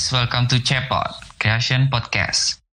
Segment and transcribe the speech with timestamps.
[0.00, 2.64] guys, welcome to Cepot, Creation Podcast.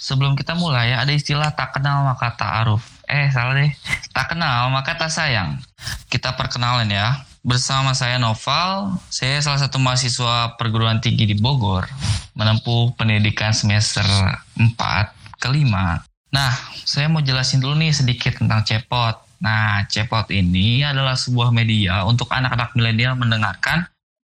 [0.00, 2.80] Sebelum kita mulai, ada istilah tak kenal maka tak aruf.
[3.04, 3.68] Eh, salah deh.
[4.16, 5.60] Tak kenal maka tak sayang.
[6.08, 7.20] Kita perkenalan ya.
[7.44, 11.84] Bersama saya Noval, saya salah satu mahasiswa perguruan tinggi di Bogor,
[12.32, 14.08] menempuh pendidikan semester
[14.56, 16.00] 4 ke 5.
[16.32, 16.52] Nah,
[16.88, 19.20] saya mau jelasin dulu nih sedikit tentang Cepot.
[19.44, 23.84] Nah, Cepot ini adalah sebuah media untuk anak-anak milenial mendengarkan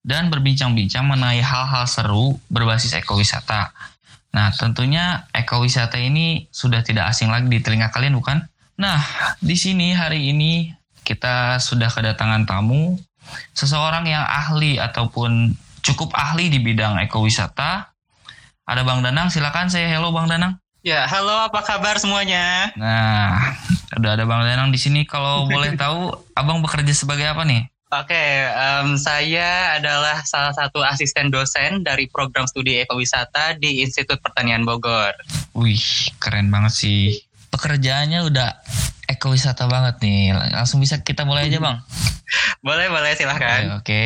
[0.07, 3.75] dan berbincang-bincang mengenai hal-hal seru berbasis ekowisata.
[4.31, 8.47] Nah, tentunya ekowisata ini sudah tidak asing lagi di telinga kalian, bukan?
[8.79, 9.03] Nah,
[9.43, 10.71] di sini hari ini
[11.03, 12.95] kita sudah kedatangan tamu,
[13.51, 15.51] seseorang yang ahli ataupun
[15.83, 17.91] cukup ahli di bidang ekowisata.
[18.67, 20.55] Ada Bang Danang, silakan saya hello Bang Danang.
[20.87, 22.71] Ya, halo apa kabar semuanya?
[22.79, 23.59] Nah,
[23.99, 25.03] udah ada Bang Danang di sini.
[25.03, 27.67] Kalau boleh tahu, Abang bekerja sebagai apa nih?
[27.87, 28.19] Oke,
[28.51, 35.15] um, saya adalah salah satu asisten dosen dari program studi ekowisata di Institut Pertanian Bogor.
[35.55, 37.23] Wih, keren banget sih.
[37.47, 38.59] Pekerjaannya udah
[39.07, 40.35] ekowisata banget nih.
[40.35, 41.79] Langsung bisa kita mulai aja, Bang.
[42.67, 43.79] boleh, boleh, silahkan.
[43.79, 44.03] Oke, oke.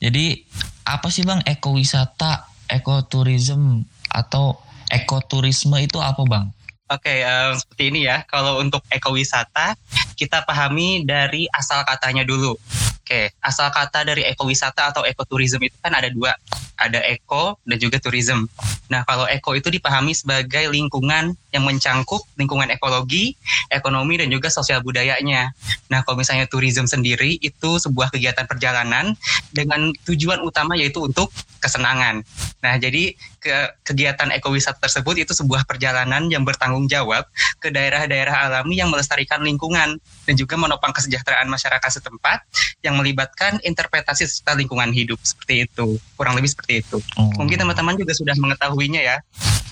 [0.00, 0.48] Jadi,
[0.88, 6.56] apa sih, Bang, ekowisata, ekoturism, atau ekoturisme itu apa, Bang?
[6.88, 8.24] Oke, um, seperti ini ya.
[8.24, 9.76] Kalau untuk ekowisata,
[10.20, 12.52] kita pahami dari asal katanya dulu.
[13.00, 16.36] Oke, asal kata dari ekowisata atau ekoturism itu kan ada dua.
[16.76, 18.46] Ada eko dan juga tourism.
[18.86, 23.34] Nah, kalau eko itu dipahami sebagai lingkungan yang mencangkup lingkungan ekologi,
[23.66, 25.50] ekonomi, dan juga sosial budayanya.
[25.90, 29.18] Nah, kalau misalnya tourism sendiri itu sebuah kegiatan perjalanan
[29.50, 32.22] dengan tujuan utama yaitu untuk kesenangan.
[32.60, 37.24] Nah, jadi ke kegiatan ekowisata tersebut itu sebuah perjalanan yang bertanggung jawab
[37.56, 42.44] ke daerah-daerah alami yang melestarikan lingkungan dan juga menopang kesejahteraan masyarakat setempat
[42.84, 45.16] yang melibatkan interpretasi serta lingkungan hidup.
[45.24, 45.96] Seperti itu.
[46.16, 47.00] Kurang lebih seperti itu.
[47.16, 47.32] Oh.
[47.40, 49.16] mungkin teman-teman juga sudah mengetahuinya ya.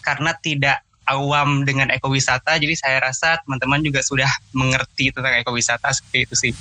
[0.01, 6.19] Karena tidak awam dengan ekowisata jadi saya rasa teman-teman juga sudah mengerti tentang ekowisata seperti
[6.29, 6.53] itu sih.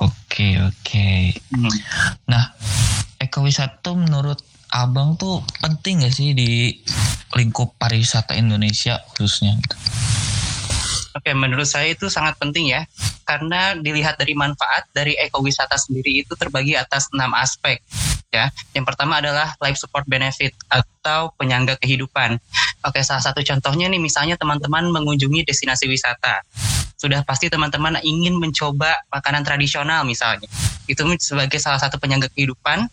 [0.00, 1.08] Oke oke.
[1.52, 1.70] Hmm.
[2.24, 2.56] nah
[3.20, 4.40] ekowisata menurut
[4.74, 6.74] abang tuh penting gak sih di
[7.38, 9.54] lingkup pariwisata Indonesia khususnya?
[11.14, 12.82] Oke, menurut saya itu sangat penting ya,
[13.22, 17.78] karena dilihat dari manfaat dari ekowisata sendiri itu terbagi atas enam aspek.
[18.34, 22.42] Ya, yang pertama adalah life support benefit atau penyangga kehidupan.
[22.84, 26.44] Oke, salah satu contohnya nih, misalnya teman-teman mengunjungi destinasi wisata,
[27.00, 30.46] sudah pasti teman-teman ingin mencoba makanan tradisional misalnya.
[30.84, 32.88] Itu sebagai salah satu penyangga kehidupan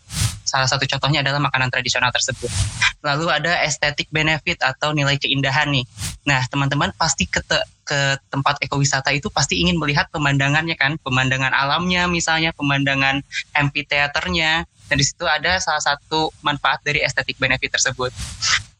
[0.52, 2.52] salah satu contohnya adalah makanan tradisional tersebut.
[3.00, 5.88] Lalu ada estetik benefit atau nilai keindahan nih.
[6.28, 11.56] Nah, teman-teman pasti ke, te ke tempat ekowisata itu pasti ingin melihat pemandangannya kan, pemandangan
[11.56, 13.24] alamnya misalnya, pemandangan
[13.56, 14.68] amphitheaternya.
[14.92, 18.12] Dan di situ ada salah satu manfaat dari estetik benefit tersebut.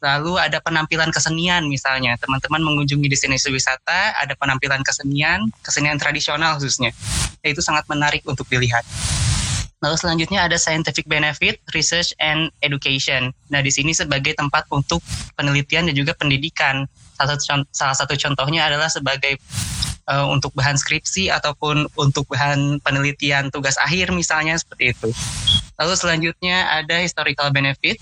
[0.03, 6.91] Lalu ada penampilan kesenian misalnya, teman-teman mengunjungi destinasi wisata, ada penampilan kesenian, kesenian tradisional khususnya.
[7.47, 8.83] Itu sangat menarik untuk dilihat.
[9.79, 13.31] Lalu selanjutnya ada scientific benefit, research and education.
[13.51, 15.03] Nah, di sini sebagai tempat untuk
[15.39, 16.87] penelitian dan juga pendidikan.
[17.15, 19.39] Salah satu, salah satu contohnya adalah sebagai
[20.11, 25.11] uh, untuk bahan skripsi ataupun untuk bahan penelitian tugas akhir misalnya seperti itu.
[25.79, 27.99] Lalu selanjutnya ada historical benefit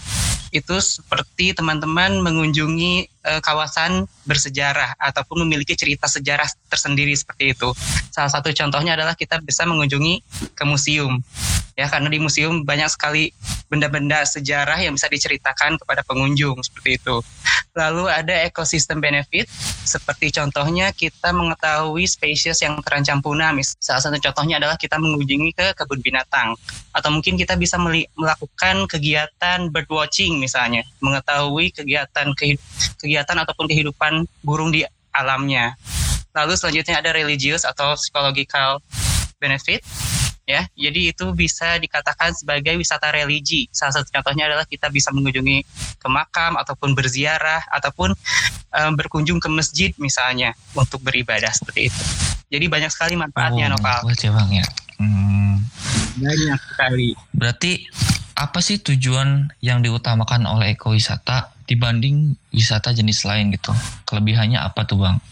[0.51, 7.71] itu seperti teman-teman mengunjungi e, kawasan bersejarah ataupun memiliki cerita sejarah tersendiri seperti itu.
[8.13, 10.23] Salah satu contohnya adalah kita bisa mengunjungi
[10.57, 11.21] ke museum.
[11.79, 13.33] Ya, karena di museum banyak sekali
[13.71, 17.23] benda-benda sejarah yang bisa diceritakan kepada pengunjung seperti itu.
[17.73, 19.47] Lalu ada ekosistem benefit
[19.87, 23.55] seperti contohnya kita mengetahui spesies yang terancam punah.
[23.79, 26.59] Salah satu contohnya adalah kita mengunjungi ke kebun binatang
[26.91, 32.35] atau mungkin kita bisa melakukan kegiatan bird watching misalnya, mengetahui kegiatan
[33.01, 35.75] kegiatan ataupun kehidupan burung di alamnya.
[36.37, 38.79] Lalu selanjutnya ada religius atau psychological
[39.41, 39.83] benefit
[40.51, 40.63] ya.
[40.75, 43.71] Jadi itu bisa dikatakan sebagai wisata religi.
[43.71, 45.63] Salah satu contohnya adalah kita bisa mengunjungi
[45.99, 48.15] ke makam ataupun berziarah ataupun
[48.75, 52.03] um, berkunjung ke masjid misalnya untuk beribadah seperti itu.
[52.51, 54.11] Jadi banyak sekali manfaatnya, oh, Nopal.
[54.11, 54.67] Bang ya.
[54.99, 55.63] Hmm.
[56.19, 57.15] Banyak sekali.
[57.31, 57.87] Berarti
[58.35, 63.71] apa sih tujuan yang diutamakan oleh ekowisata dibanding wisata jenis lain gitu?
[64.11, 65.23] Kelebihannya apa tuh bang?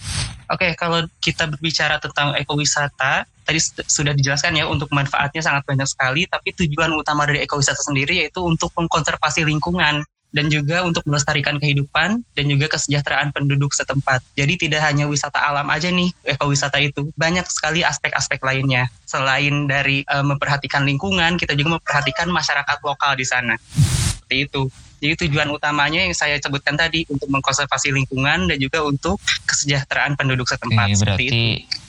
[0.49, 3.59] Oke, okay, kalau kita berbicara tentang ekowisata, tadi
[3.91, 8.41] sudah dijelaskan ya untuk manfaatnya sangat banyak sekali, tapi tujuan utama dari ekowisata sendiri yaitu
[8.47, 14.21] untuk mengkonservasi lingkungan dan juga untuk melestarikan kehidupan dan juga kesejahteraan penduduk setempat.
[14.37, 18.93] Jadi tidak hanya wisata alam aja nih ekowisata itu, banyak sekali aspek-aspek lainnya.
[19.09, 23.57] Selain dari uh, memperhatikan lingkungan, kita juga memperhatikan masyarakat lokal di sana.
[23.59, 24.63] Seperti itu.
[24.99, 30.51] Jadi tujuan utamanya yang saya sebutkan tadi untuk mengkonservasi lingkungan dan juga untuk kesejahteraan penduduk
[30.51, 30.91] setempat.
[30.91, 31.43] Oke, berarti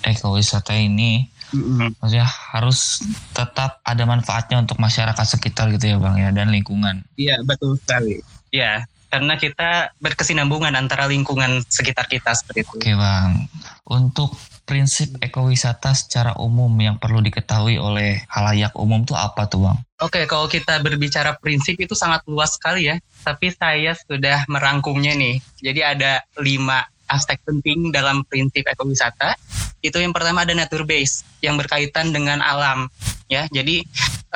[0.05, 1.97] ekowisata ini mm-hmm.
[1.97, 3.01] maksudnya harus
[3.33, 7.01] tetap ada manfaatnya untuk masyarakat sekitar gitu ya bang ya dan lingkungan.
[7.17, 8.21] Iya betul sekali.
[8.49, 12.77] Ya, karena kita berkesinambungan antara lingkungan sekitar kita seperti itu.
[12.77, 13.49] Oke bang,
[13.89, 14.37] untuk
[14.69, 19.81] prinsip ekowisata secara umum yang perlu diketahui oleh halayak umum tuh apa tuh bang?
[20.05, 23.01] Oke, kalau kita berbicara prinsip itu sangat luas sekali ya.
[23.25, 25.41] Tapi saya sudah merangkumnya nih.
[25.57, 29.33] Jadi ada lima aspek penting dalam prinsip ekowisata.
[29.81, 32.85] Itu yang pertama ada nature base yang berkaitan dengan alam.
[33.25, 33.81] Ya, jadi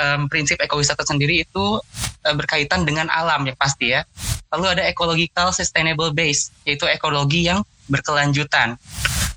[0.01, 1.77] um, prinsip ekowisata sendiri itu
[2.25, 4.01] uh, berkaitan dengan alam ya pasti ya.
[4.49, 8.77] Lalu ada ecological sustainable base, yaitu ekologi yang berkelanjutan.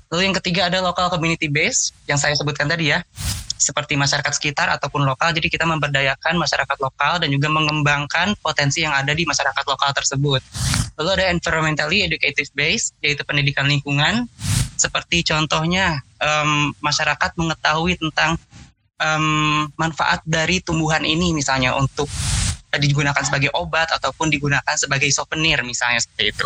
[0.07, 3.03] Lalu yang ketiga ada local community base yang saya sebutkan tadi ya,
[3.57, 5.35] seperti masyarakat sekitar ataupun lokal.
[5.35, 10.41] Jadi kita memberdayakan masyarakat lokal dan juga mengembangkan potensi yang ada di masyarakat lokal tersebut.
[10.95, 14.29] Lalu ada environmentally educative base, yaitu pendidikan lingkungan.
[14.77, 18.37] Seperti contohnya um, masyarakat mengetahui tentang
[19.01, 22.05] um, manfaat dari tumbuhan ini misalnya untuk
[22.77, 26.45] digunakan sebagai obat ataupun digunakan sebagai souvenir misalnya seperti itu.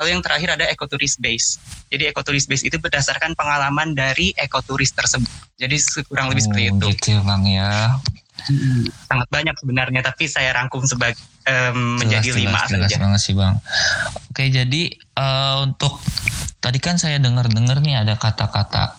[0.00, 1.60] Lalu yang terakhir ada ekoturis base.
[1.92, 5.28] Jadi ekoturis base itu berdasarkan pengalaman dari ekoturis tersebut.
[5.60, 5.76] Jadi
[6.08, 6.86] kurang lebih oh, seperti itu.
[6.96, 8.00] Gitu bang ya.
[8.48, 13.20] Hmm, sangat banyak sebenarnya, tapi saya rangkum sebagai um, menjadi jelas, lima jelas, jelas banget
[13.20, 13.54] sih bang.
[14.32, 14.82] Oke, jadi
[15.20, 16.00] uh, untuk
[16.64, 18.96] tadi kan saya dengar-dengar nih ada kata-kata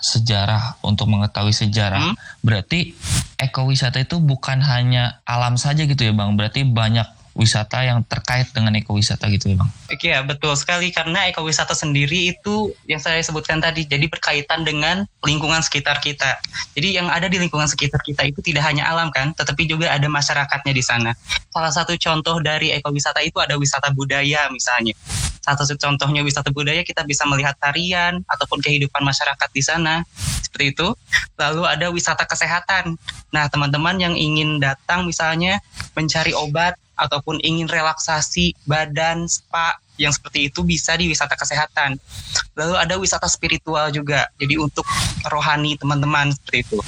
[0.00, 2.00] sejarah untuk mengetahui sejarah.
[2.00, 2.16] Hmm?
[2.40, 2.96] Berarti
[3.36, 6.32] ekowisata itu bukan hanya alam saja gitu ya bang.
[6.40, 9.70] Berarti banyak wisata yang terkait dengan ekowisata gitu ya bang?
[9.90, 15.62] Iya betul sekali karena ekowisata sendiri itu yang saya sebutkan tadi jadi berkaitan dengan lingkungan
[15.62, 16.38] sekitar kita.
[16.74, 20.06] Jadi yang ada di lingkungan sekitar kita itu tidak hanya alam kan, tetapi juga ada
[20.10, 21.10] masyarakatnya di sana.
[21.50, 24.94] Salah satu contoh dari ekowisata itu ada wisata budaya misalnya.
[25.40, 30.04] Salah satu contohnya wisata budaya kita bisa melihat tarian ataupun kehidupan masyarakat di sana
[30.44, 30.88] seperti itu.
[31.40, 32.98] Lalu ada wisata kesehatan.
[33.32, 35.62] Nah teman-teman yang ingin datang misalnya
[35.96, 42.00] mencari obat ataupun ingin relaksasi badan, spa yang seperti itu bisa di wisata kesehatan.
[42.56, 44.28] Lalu ada wisata spiritual juga.
[44.40, 44.84] Jadi untuk
[45.28, 46.78] rohani teman-teman seperti itu.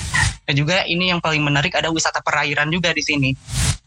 [0.49, 3.31] Dan juga ini yang paling menarik ada wisata perairan juga di sini.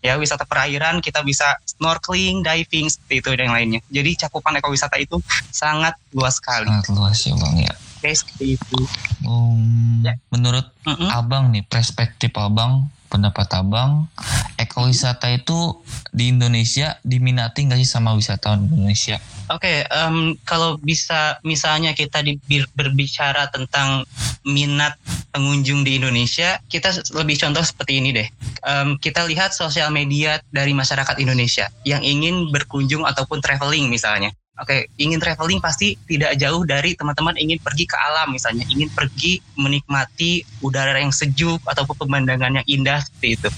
[0.05, 3.81] Ya, wisata perairan kita bisa snorkeling, diving seperti itu dan lainnya.
[3.89, 5.17] Jadi cakupan ekowisata itu
[5.49, 6.69] sangat luas sekali.
[6.69, 7.73] Sangat luas ya, Bang ya.
[8.05, 8.79] Oke, seperti itu.
[9.25, 10.13] Um, ya.
[10.29, 11.09] Menurut mm -mm.
[11.09, 14.11] Abang nih, perspektif Abang pendapat abang
[14.59, 15.79] ekowisata itu
[16.11, 19.17] di Indonesia diminati nggak sih sama wisatawan Indonesia?
[19.45, 22.37] Oke, okay, um, kalau bisa misalnya kita di,
[22.73, 24.03] berbicara tentang
[24.41, 24.97] minat
[25.31, 28.27] pengunjung di Indonesia, kita lebih contoh seperti ini deh.
[28.65, 34.33] Um, kita lihat sosial media dari masyarakat Indonesia yang ingin berkunjung ataupun traveling misalnya.
[34.55, 38.87] Oke, okay, ingin traveling pasti tidak jauh dari teman-teman ingin pergi ke alam misalnya, ingin
[38.87, 43.49] pergi menikmati udara yang sejuk ataupun pemandangan yang indah seperti itu.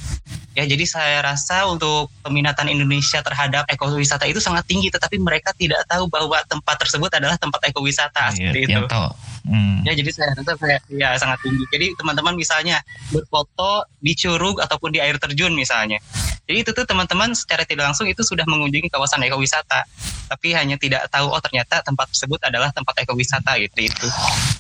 [0.58, 5.86] Ya, jadi saya rasa untuk peminatan Indonesia terhadap ekowisata itu sangat tinggi, tetapi mereka tidak
[5.86, 8.82] tahu bahwa tempat tersebut adalah tempat ekowisata iya, seperti itu.
[8.90, 9.10] Tahu.
[9.46, 9.86] Hmm.
[9.86, 11.62] Ya, jadi saya rasa saya ya sangat tinggi.
[11.70, 12.82] Jadi teman-teman misalnya
[13.14, 16.02] berfoto di curug ataupun di air terjun misalnya.
[16.50, 19.86] Jadi itu tuh teman-teman secara tidak langsung itu sudah mengunjungi kawasan ekowisata,
[20.28, 24.08] tapi hanya tidak tahu oh ternyata tempat tersebut adalah tempat ekowisata gitu itu.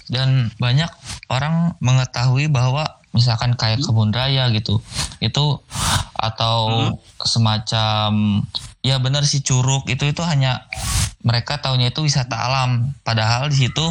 [0.07, 0.89] Dan banyak
[1.27, 4.77] orang mengetahui bahwa misalkan kayak kebun raya gitu
[5.23, 5.45] itu
[6.17, 6.57] atau
[6.93, 7.23] hmm.
[7.25, 8.09] semacam
[8.85, 10.65] ya benar sih curug itu itu hanya
[11.25, 12.95] mereka tahunya itu wisata alam.
[13.03, 13.85] Padahal di situ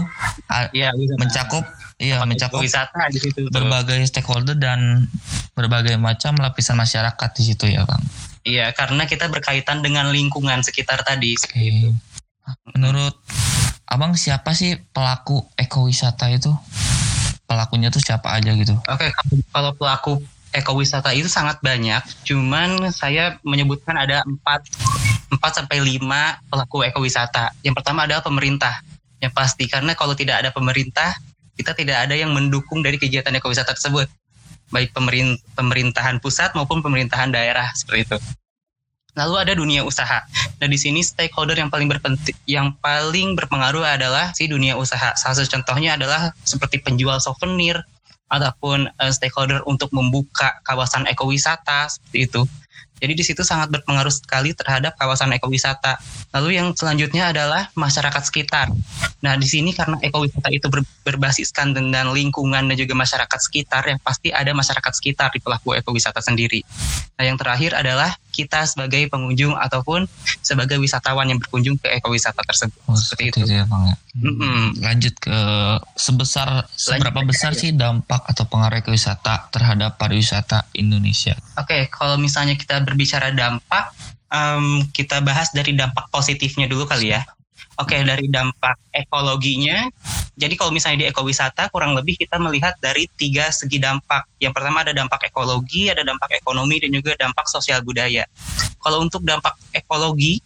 [0.72, 0.90] ya,
[1.20, 1.66] mencakup
[1.96, 5.08] iya mencakup wisata di situ berbagai stakeholder dan
[5.56, 8.02] berbagai macam lapisan masyarakat di situ ya bang
[8.46, 11.90] iya karena kita berkaitan dengan lingkungan sekitar tadi okay.
[12.78, 13.18] menurut
[13.90, 16.54] abang siapa sih pelaku ekowisata itu
[17.46, 18.74] pelakunya tuh siapa aja gitu?
[18.90, 19.10] Oke, okay,
[19.54, 20.18] kalau pelaku
[20.50, 22.02] ekowisata itu sangat banyak.
[22.26, 24.66] Cuman saya menyebutkan ada empat
[25.30, 27.54] empat sampai lima pelaku ekowisata.
[27.62, 28.82] Yang pertama adalah pemerintah.
[29.22, 31.16] Yang pasti karena kalau tidak ada pemerintah,
[31.56, 34.10] kita tidak ada yang mendukung dari kegiatan ekowisata tersebut.
[34.74, 34.90] Baik
[35.54, 38.18] pemerintahan pusat maupun pemerintahan daerah seperti itu.
[39.16, 40.28] Lalu ada dunia usaha.
[40.60, 45.16] Nah di sini stakeholder yang paling berpenting, yang paling berpengaruh adalah si dunia usaha.
[45.16, 47.80] Salah satu contohnya adalah seperti penjual souvenir
[48.28, 52.42] ataupun uh, stakeholder untuk membuka kawasan ekowisata seperti itu.
[52.96, 56.00] Jadi di situ sangat berpengaruh sekali terhadap kawasan ekowisata.
[56.32, 58.72] Lalu yang selanjutnya adalah masyarakat sekitar.
[59.20, 64.00] Nah, di sini karena ekowisata itu ber, berbasiskan dengan lingkungan dan juga masyarakat sekitar, yang
[64.00, 66.64] pasti ada masyarakat sekitar di pelaku ekowisata sendiri.
[67.20, 70.04] Nah, yang terakhir adalah kita sebagai pengunjung ataupun
[70.44, 72.76] sebagai wisatawan yang berkunjung ke ekowisata tersebut.
[72.84, 73.56] Oh, seperti, seperti itu.
[73.56, 73.88] ya, Bang.
[73.88, 73.96] Ya.
[74.16, 74.62] Mm -mm.
[74.84, 75.38] Lanjut ke
[75.96, 77.60] sebesar seberapa besar ya.
[77.64, 81.32] sih dampak atau pengaruh ekowisata terhadap pariwisata Indonesia?
[81.56, 83.96] Oke, okay, kalau misalnya kita berbicara dampak,
[84.28, 87.24] um, kita bahas dari dampak positifnya dulu kali ya.
[87.76, 89.84] Oke, okay, dari dampak ekologinya.
[90.36, 94.28] Jadi kalau misalnya di ekowisata kurang lebih kita melihat dari tiga segi dampak.
[94.36, 98.28] Yang pertama ada dampak ekologi, ada dampak ekonomi dan juga dampak sosial budaya.
[98.80, 100.40] Kalau untuk dampak ekologi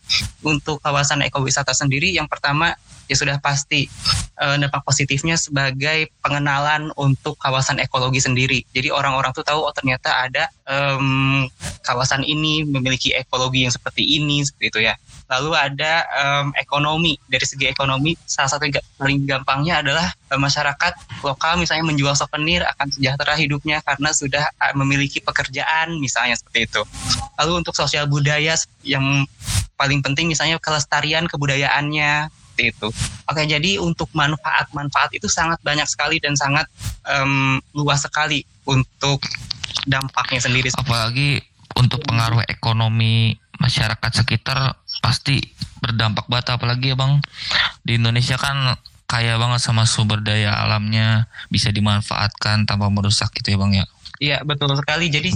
[0.47, 2.75] untuk kawasan ekowisata sendiri yang pertama
[3.11, 3.91] ya sudah pasti
[4.39, 8.63] uh, dampak positifnya sebagai pengenalan untuk kawasan ekologi sendiri.
[8.71, 11.51] Jadi orang-orang tuh tahu oh ternyata ada um,
[11.83, 14.95] kawasan ini memiliki ekologi yang seperti ini seperti itu ya.
[15.31, 21.23] Lalu ada um, ekonomi dari segi ekonomi salah satu yang paling gampangnya adalah uh, masyarakat
[21.23, 24.43] lokal misalnya menjual souvenir akan sejahtera hidupnya karena sudah
[24.75, 26.83] memiliki pekerjaan misalnya seperti itu.
[27.39, 29.23] Lalu untuk sosial budaya yang
[29.79, 32.29] paling penting misalnya kelestarian kebudayaannya
[32.61, 32.93] itu.
[33.25, 36.69] Oke, jadi untuk manfaat-manfaat itu sangat banyak sekali dan sangat
[37.09, 39.25] um, luas sekali untuk
[39.89, 40.69] dampaknya sendiri.
[40.77, 41.41] Apalagi
[41.79, 45.40] untuk pengaruh ekonomi masyarakat sekitar pasti
[45.80, 47.19] berdampak banget apalagi ya bang.
[47.85, 48.76] Di Indonesia kan
[49.11, 53.87] kaya banget sama sumber daya alamnya bisa dimanfaatkan tanpa merusak gitu ya bang ya.
[54.21, 55.09] Iya betul sekali.
[55.09, 55.33] Jadi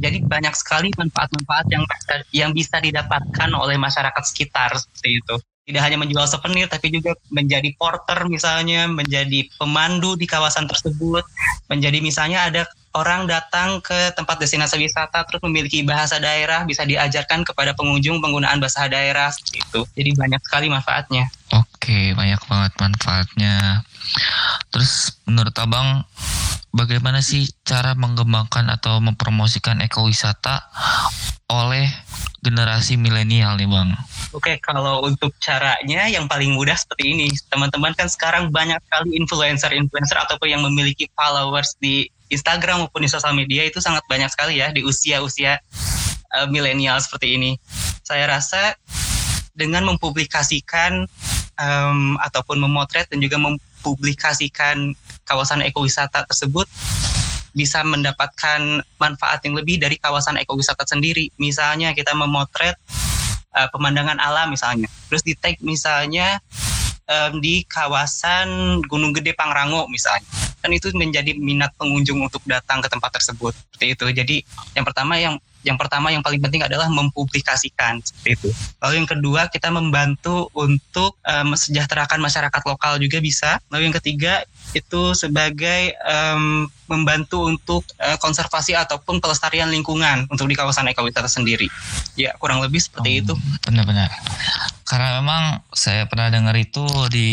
[0.00, 1.84] jadi banyak sekali manfaat-manfaat yang
[2.32, 5.36] yang bisa didapatkan oleh masyarakat sekitar seperti itu.
[5.66, 11.26] Tidak hanya menjual souvenir tapi juga menjadi porter misalnya, menjadi pemandu di kawasan tersebut,
[11.66, 12.62] menjadi misalnya ada
[12.96, 18.56] orang datang ke tempat destinasi wisata terus memiliki bahasa daerah bisa diajarkan kepada pengunjung penggunaan
[18.56, 19.84] bahasa daerah itu.
[19.92, 21.28] Jadi banyak sekali manfaatnya.
[21.52, 23.84] Oke, banyak banget manfaatnya.
[24.72, 26.08] Terus menurut Abang
[26.72, 30.66] bagaimana sih cara mengembangkan atau mempromosikan ekowisata
[31.52, 31.86] oleh
[32.42, 33.90] generasi milenial nih bang?
[34.34, 37.32] Oke, kalau untuk caranya yang paling mudah seperti ini.
[37.48, 43.34] Teman-teman kan sekarang banyak sekali influencer-influencer ataupun yang memiliki followers di Instagram maupun di sosial
[43.34, 45.58] media itu sangat banyak sekali ya di usia-usia
[46.34, 47.58] uh, milenial seperti ini.
[48.02, 48.74] Saya rasa
[49.56, 51.08] dengan mempublikasikan
[51.56, 54.92] um, ataupun memotret dan juga mempublikasikan
[55.24, 56.68] kawasan ekowisata tersebut
[57.56, 61.32] bisa mendapatkan manfaat yang lebih dari kawasan ekowisata sendiri.
[61.40, 62.76] Misalnya kita memotret
[63.56, 66.36] uh, pemandangan alam misalnya, terus di tag misalnya
[67.06, 70.26] um, di kawasan Gunung Gede Pangrango misalnya.
[70.60, 73.54] Kan itu menjadi minat pengunjung untuk datang ke tempat tersebut.
[73.54, 74.06] Seperti itu.
[74.10, 74.36] Jadi
[74.74, 78.48] yang pertama yang yang pertama yang paling penting adalah mempublikasikan seperti itu.
[78.78, 83.58] Lalu yang kedua kita membantu untuk uh, mesejahterakan masyarakat lokal juga bisa.
[83.74, 84.46] Lalu yang ketiga
[84.78, 91.66] itu sebagai um, membantu untuk uh, konservasi ataupun pelestarian lingkungan untuk di kawasan ekowisata sendiri.
[92.14, 93.34] Ya kurang lebih seperti oh, itu.
[93.66, 94.10] Benar-benar.
[94.86, 97.28] Karena memang saya pernah dengar itu di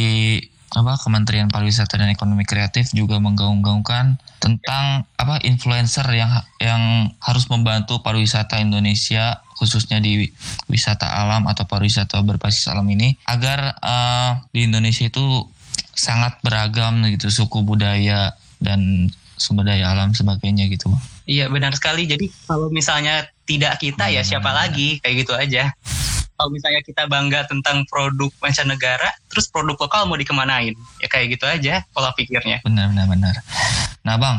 [0.74, 8.02] apa Kementerian Pariwisata dan Ekonomi Kreatif juga menggaung-gaungkan tentang apa influencer yang yang harus membantu
[8.02, 10.34] pariwisata Indonesia khususnya di
[10.66, 15.46] wisata alam atau pariwisata berbasis alam ini agar uh, di Indonesia itu
[15.94, 20.90] sangat beragam gitu suku budaya dan sumber daya alam sebagainya gitu.
[21.30, 22.10] Iya benar sekali.
[22.10, 24.58] Jadi kalau misalnya tidak kita ya siapa hmm.
[24.58, 25.76] lagi kayak gitu aja
[26.34, 30.74] kalau misalnya kita bangga tentang produk mancanegara, terus produk lokal mau dikemanain?
[31.00, 32.62] Ya kayak gitu aja pola pikirnya.
[32.66, 33.36] Benar, benar, benar.
[34.04, 34.38] Nah bang,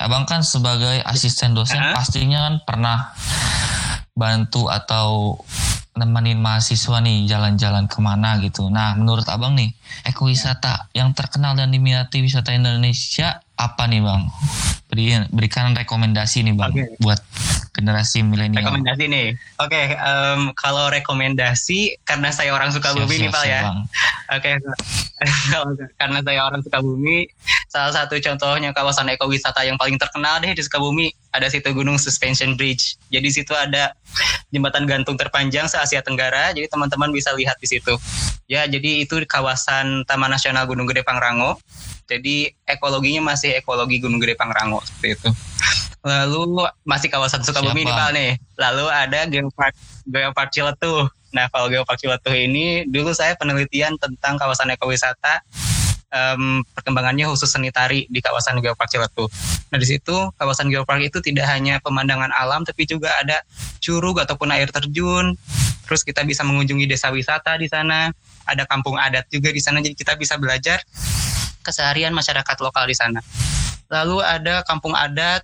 [0.00, 1.94] abang kan sebagai asisten dosen uh -huh.
[1.98, 2.98] pastinya kan pernah
[4.16, 5.36] bantu atau
[5.96, 8.68] nemenin mahasiswa nih jalan-jalan ke mana gitu.
[8.68, 9.72] Nah, menurut abang nih,
[10.04, 14.22] ekowisata yang terkenal dan diminati wisata Indonesia apa nih bang?
[14.86, 16.88] Beri, berikan rekomendasi nih bang okay.
[17.02, 17.20] buat
[17.76, 18.72] generasi milenial.
[18.72, 19.26] Rekomendasi nih,
[19.60, 19.68] oke.
[19.68, 23.60] Okay, um, kalau rekomendasi karena saya orang suka bumi nih pak ya.
[24.32, 24.56] Oke, okay.
[26.00, 27.28] karena saya orang suka bumi,
[27.68, 32.56] salah satu contohnya kawasan ekowisata yang paling terkenal deh di Sukabumi ada situ Gunung Suspension
[32.56, 32.96] Bridge.
[33.12, 33.92] Jadi situ ada
[34.48, 36.56] jembatan gantung terpanjang se Asia Tenggara.
[36.56, 37.92] Jadi teman-teman bisa lihat di situ.
[38.48, 41.60] Ya, jadi itu kawasan Taman Nasional Gunung Gede Pangrango.
[42.06, 45.28] Jadi ekologinya masih ekologi Gunung Gede Pangrango seperti itu.
[46.06, 48.30] Lalu masih kawasan Sukabumi nih Pak nih.
[48.54, 49.74] Lalu ada Geopark
[50.06, 51.10] Geopark Ciletuh.
[51.34, 55.42] Nah, kalau Geopark Ciletuh ini dulu saya penelitian tentang kawasan ekowisata
[56.14, 59.26] um, perkembangannya khusus seni tari di kawasan Geopark Ciletuh.
[59.74, 63.42] Nah di situ kawasan Geopark itu tidak hanya pemandangan alam tapi juga ada
[63.82, 65.34] curug ataupun air terjun.
[65.86, 68.10] Terus kita bisa mengunjungi desa wisata di sana,
[68.42, 70.82] ada kampung adat juga di sana jadi kita bisa belajar
[71.66, 73.18] keseharian masyarakat lokal di sana.
[73.90, 75.42] Lalu ada kampung adat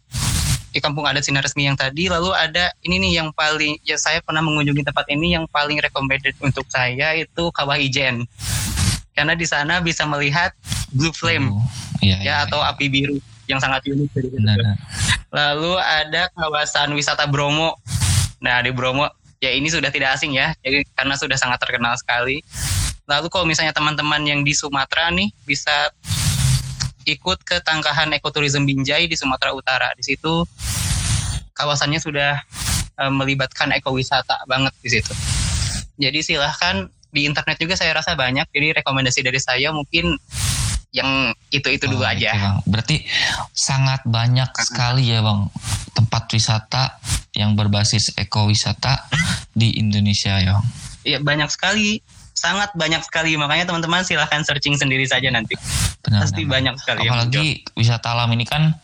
[0.73, 4.25] di kampung adat sinar resmi yang tadi lalu ada ini nih yang paling ya saya
[4.25, 8.25] pernah mengunjungi tempat ini yang paling recommended untuk saya itu Kawah Ijen
[9.13, 10.57] karena di sana bisa melihat
[10.89, 11.61] blue flame oh,
[12.01, 12.73] iya, ya iya, atau iya.
[12.73, 13.21] api biru
[13.53, 14.29] yang sangat unik dari
[15.33, 17.81] Lalu ada kawasan wisata Bromo.
[18.45, 19.09] Nah, di Bromo
[19.41, 22.45] ya ini sudah tidak asing ya, jadi karena sudah sangat terkenal sekali.
[23.07, 25.91] Lalu kalau misalnya teman-teman yang di Sumatera nih bisa
[27.07, 29.91] ikut ke Tangkahan Ekoturism Binjai di Sumatera Utara.
[29.99, 30.47] Di situ
[31.53, 32.39] kawasannya sudah
[32.95, 35.13] e, melibatkan ekowisata banget di situ.
[35.99, 38.47] Jadi silahkan di internet juga saya rasa banyak.
[38.55, 40.17] Jadi rekomendasi dari saya mungkin
[40.93, 42.37] yang itu-itu oh, dulu aja.
[42.37, 42.57] bang.
[42.69, 43.03] Berarti
[43.51, 45.49] sangat banyak sekali ya bang
[45.97, 47.01] tempat wisata
[47.33, 49.09] yang berbasis ekowisata
[49.53, 50.61] di Indonesia ya.
[51.03, 51.99] Iya banyak sekali
[52.43, 53.39] sangat banyak sekali.
[53.39, 55.55] Makanya teman-teman silahkan searching sendiri saja nanti.
[56.03, 56.53] Benar, pasti benar.
[56.59, 57.47] banyak sekali apalagi
[57.79, 58.75] wisata alam ini kan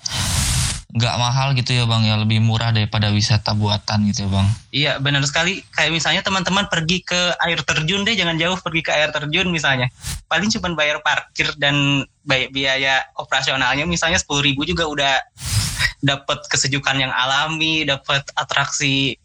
[0.88, 2.14] nggak mahal gitu ya bang ya.
[2.22, 4.46] Lebih murah daripada wisata buatan gitu ya bang.
[4.70, 5.66] Iya benar sekali.
[5.74, 9.90] Kayak misalnya teman-teman pergi ke air terjun deh jangan jauh pergi ke air terjun misalnya.
[10.30, 13.82] Paling cuma bayar parkir dan biaya operasionalnya.
[13.84, 15.18] Misalnya sepuluh ribu juga udah
[15.98, 19.18] dapat kesejukan yang alami dapat atraksi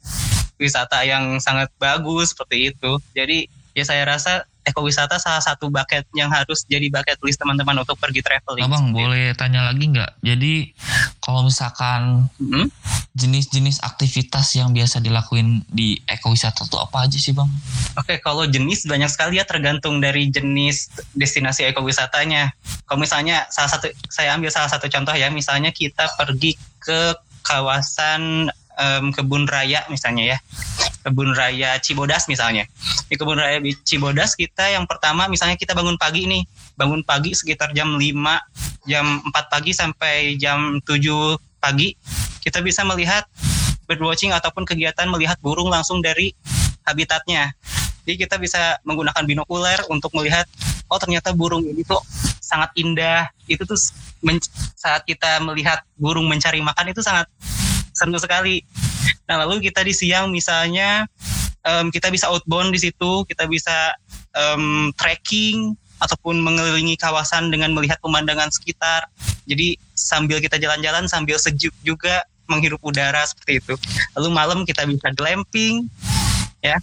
[0.57, 2.91] wisata yang sangat bagus seperti itu.
[3.13, 7.99] Jadi ya saya rasa ekowisata salah satu bucket yang harus jadi bucket list teman-teman untuk
[7.99, 8.63] pergi traveling.
[8.63, 10.23] Abang boleh tanya lagi nggak?
[10.23, 10.71] Jadi
[11.19, 12.71] kalau misalkan mm-hmm.
[13.11, 17.49] jenis-jenis aktivitas yang biasa dilakuin di ekowisata itu apa aja sih bang?
[17.99, 22.55] Oke kalau jenis banyak sekali ya tergantung dari jenis destinasi ekowisatanya.
[22.87, 28.47] Kalau misalnya salah satu saya ambil salah satu contoh ya misalnya kita pergi ke kawasan
[28.79, 30.37] um, kebun raya misalnya ya
[31.03, 32.63] kebun raya Cibodas misalnya.
[33.11, 36.47] Di kebun raya Cibodas kita yang pertama misalnya kita bangun pagi nih.
[36.79, 41.95] Bangun pagi sekitar jam 5 jam 4 pagi sampai jam 7 pagi
[42.43, 43.23] kita bisa melihat
[43.87, 46.35] birdwatching ataupun kegiatan melihat burung langsung dari
[46.83, 47.55] habitatnya.
[48.03, 50.43] Jadi kita bisa menggunakan binokuler untuk melihat
[50.91, 52.03] oh ternyata burung ini tuh
[52.43, 53.31] sangat indah.
[53.47, 53.79] Itu tuh
[54.75, 57.31] saat kita melihat burung mencari makan itu sangat
[57.95, 58.63] seru sekali.
[59.33, 61.09] Nah lalu kita di siang misalnya
[61.65, 63.97] um, kita bisa outbound di situ, kita bisa
[64.37, 69.09] um, trekking ataupun mengelilingi kawasan dengan melihat pemandangan sekitar.
[69.49, 73.73] Jadi sambil kita jalan-jalan sambil sejuk juga menghirup udara seperti itu.
[74.13, 75.89] Lalu malam kita bisa glamping,
[76.61, 76.77] ya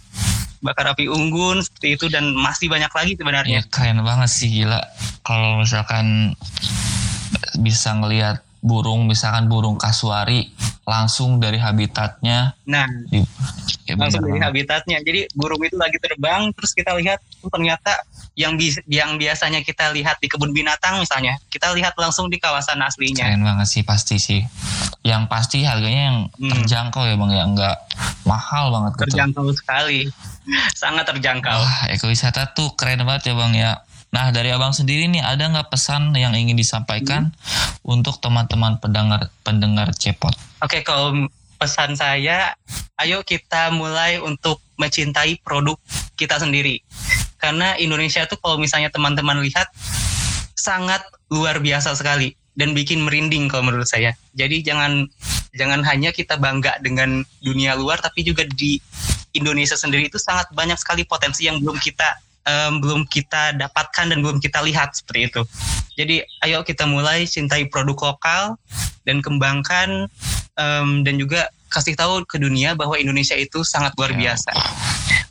[0.59, 3.63] bakar api unggun seperti itu dan masih banyak lagi sebenarnya.
[3.63, 4.83] Ya, keren banget sih gila.
[5.23, 6.35] Kalau misalkan
[7.63, 10.53] bisa ngelihat burung misalkan burung kasuari
[10.85, 12.53] langsung dari habitatnya.
[12.69, 13.21] Nah di,
[13.89, 15.01] ya langsung dari habitatnya.
[15.01, 18.05] Jadi burung itu lagi terbang terus kita lihat oh, ternyata
[18.37, 22.81] yang bi yang biasanya kita lihat di kebun binatang misalnya kita lihat langsung di kawasan
[22.81, 23.27] aslinya.
[23.27, 24.41] Keren banget sih pasti sih.
[25.01, 26.51] Yang pasti harganya yang hmm.
[26.53, 27.43] terjangkau ya bang ya.
[27.49, 27.77] Nggak
[28.29, 29.57] mahal banget terjangkau gitu.
[29.57, 29.99] sekali.
[30.81, 31.57] Sangat terjangkau.
[31.61, 33.71] Wah ekowisata tuh keren banget ya bang ya
[34.11, 37.87] Nah dari abang sendiri nih ada nggak pesan yang ingin disampaikan hmm.
[37.87, 40.35] untuk teman-teman pendengar pendengar cepot?
[40.59, 42.51] Oke kalau pesan saya,
[42.99, 45.79] ayo kita mulai untuk mencintai produk
[46.19, 46.83] kita sendiri.
[47.39, 49.71] Karena Indonesia tuh kalau misalnya teman-teman lihat
[50.53, 54.11] sangat luar biasa sekali dan bikin merinding kalau menurut saya.
[54.35, 55.07] Jadi jangan
[55.55, 58.75] jangan hanya kita bangga dengan dunia luar tapi juga di
[59.31, 64.19] Indonesia sendiri itu sangat banyak sekali potensi yang belum kita um, belum kita dapatkan dan
[64.21, 65.41] belum kita lihat seperti itu.
[65.99, 66.15] Jadi
[66.47, 68.55] ayo kita mulai cintai produk lokal
[69.05, 70.07] dan kembangkan
[70.57, 74.35] um, dan juga kasih tahu ke dunia bahwa Indonesia itu sangat luar ya.
[74.35, 74.51] biasa.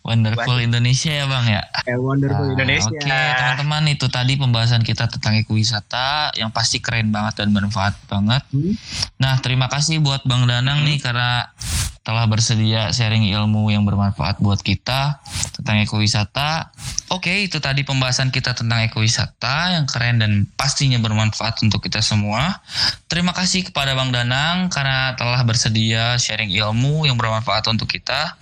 [0.00, 1.62] Wonderful Indonesia ya bang ya.
[1.84, 2.88] Eh, wonderful nah, Indonesia.
[2.88, 7.94] Oke okay, teman-teman itu tadi pembahasan kita tentang ekowisata yang pasti keren banget dan bermanfaat
[8.08, 8.42] banget.
[8.50, 8.74] Hmm.
[9.20, 10.86] Nah terima kasih buat bang Danang hmm.
[10.88, 11.52] nih karena
[12.00, 15.20] telah bersedia sharing ilmu yang bermanfaat buat kita
[15.60, 16.72] tentang ekowisata.
[17.12, 22.64] Oke, itu tadi pembahasan kita tentang ekowisata yang keren dan pastinya bermanfaat untuk kita semua.
[23.10, 28.38] Terima kasih kepada Bang Danang karena telah bersedia sharing ilmu yang bermanfaat untuk kita.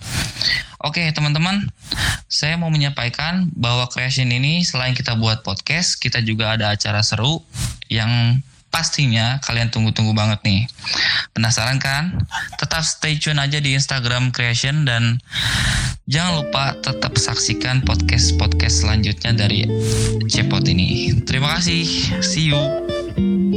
[0.79, 1.67] Oke, teman-teman,
[2.31, 7.43] saya mau menyampaikan bahwa Creation ini selain kita buat podcast, kita juga ada acara seru
[7.91, 10.61] yang pastinya kalian tunggu-tunggu banget nih.
[11.33, 12.21] Penasaran kan?
[12.57, 15.19] Tetap stay tune aja di Instagram Creation dan
[16.05, 19.65] jangan lupa tetap saksikan podcast-podcast selanjutnya dari
[20.29, 21.17] Cepot ini.
[21.25, 21.83] Terima kasih.
[22.21, 23.48] See you.